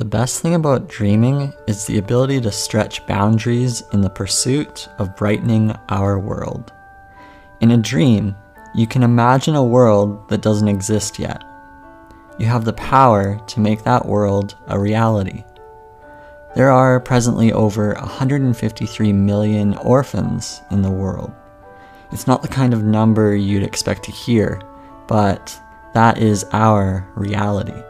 [0.00, 5.14] The best thing about dreaming is the ability to stretch boundaries in the pursuit of
[5.14, 6.72] brightening our world.
[7.60, 8.34] In a dream,
[8.74, 11.44] you can imagine a world that doesn't exist yet.
[12.38, 15.44] You have the power to make that world a reality.
[16.54, 21.30] There are presently over 153 million orphans in the world.
[22.10, 24.62] It's not the kind of number you'd expect to hear,
[25.06, 25.60] but
[25.92, 27.82] that is our reality.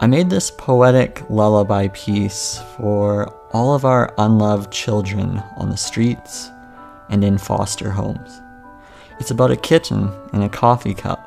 [0.00, 6.50] I made this poetic lullaby piece for all of our unloved children on the streets
[7.10, 8.40] and in foster homes.
[9.18, 11.24] It's about a kitten in a coffee cup.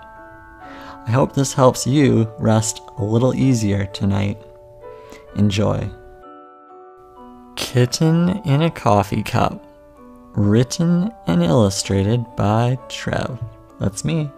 [1.05, 4.38] I hope this helps you rest a little easier tonight.
[5.35, 5.90] Enjoy.
[7.57, 9.65] Kitten in a Coffee Cup.
[10.34, 13.38] Written and illustrated by Trev.
[13.79, 14.29] That's me.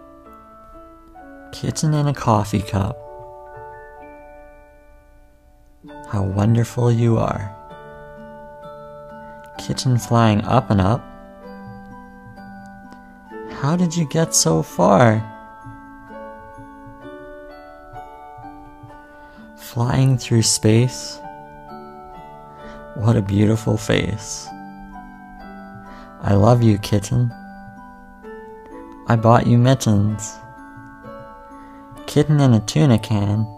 [1.52, 3.03] Kitten in a Coffee Cup.
[6.14, 7.50] How wonderful you are.
[9.58, 11.02] Kitten flying up and up.
[13.50, 15.18] How did you get so far?
[19.56, 21.18] Flying through space.
[22.94, 24.46] What a beautiful face.
[26.22, 27.34] I love you, kitten.
[29.08, 30.38] I bought you mittens.
[32.06, 33.53] Kitten in a tuna can.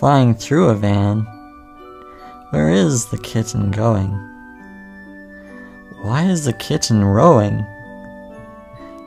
[0.00, 1.26] Flying through a van.
[2.52, 4.10] Where is the kitten going?
[6.00, 7.66] Why is the kitten rowing?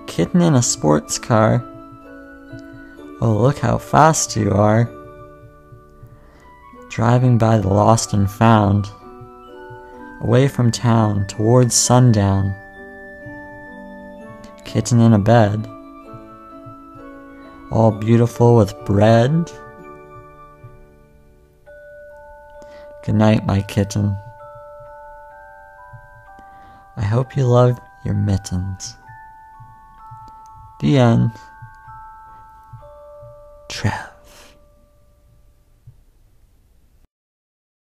[0.05, 1.63] Kitten in a sports car.
[3.21, 4.87] Oh, look how fast you are.
[6.91, 8.85] Driving by the lost and found.
[10.21, 12.53] Away from town towards sundown.
[14.63, 15.65] Kitten in a bed.
[17.71, 19.51] All beautiful with bread.
[23.03, 24.17] Good night, my kitten.
[26.95, 28.95] I hope you love your mittens.
[30.79, 31.31] The end.